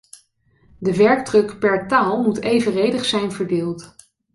De 0.77 0.95
werkdruk 0.95 1.59
per 1.59 1.87
taal 1.87 2.23
moet 2.23 2.39
evenredig 2.41 3.05
zijn 3.05 3.31
verdeeld. 3.31 3.95